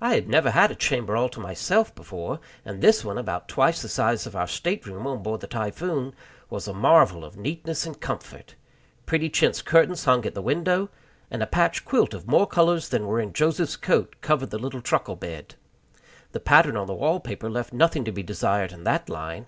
[0.00, 3.82] I had never had a chamber all to myself before, and this one, about twice
[3.82, 6.14] the size of our state room on board the Typhoon,
[6.48, 8.54] was a marvel of neatness and comfort.
[9.04, 10.90] Pretty chintz curtains hung at the window,
[11.28, 14.80] and a patch quilt of more colors than were in Joseph's coat covered the little
[14.80, 15.56] truckle bed.
[16.30, 19.46] The pattern of the wall paper left nothing to be desired in that line.